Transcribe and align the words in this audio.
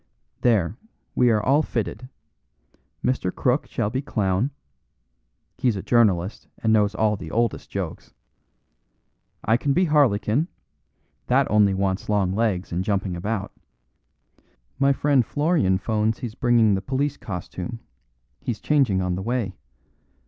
"There, 0.41 0.77
we 1.13 1.29
are 1.29 1.43
all 1.43 1.61
fitted. 1.61 2.09
Mr. 3.05 3.31
Crook 3.31 3.67
shall 3.67 3.91
be 3.91 4.01
clown; 4.01 4.49
he's 5.59 5.75
a 5.75 5.83
journalist 5.83 6.47
and 6.57 6.73
knows 6.73 6.95
all 6.95 7.15
the 7.15 7.29
oldest 7.29 7.69
jokes. 7.69 8.11
I 9.45 9.57
can 9.57 9.73
be 9.73 9.85
harlequin, 9.85 10.47
that 11.27 11.45
only 11.51 11.75
wants 11.75 12.09
long 12.09 12.33
legs 12.33 12.71
and 12.71 12.83
jumping 12.83 13.15
about. 13.15 13.51
My 14.79 14.91
friend 14.91 15.23
Florian 15.23 15.77
'phones 15.77 16.17
he's 16.17 16.33
bringing 16.33 16.73
the 16.73 16.81
police 16.81 17.15
costume; 17.15 17.79
he's 18.39 18.59
changing 18.59 19.03
on 19.03 19.13
the 19.13 19.21
way. 19.21 19.53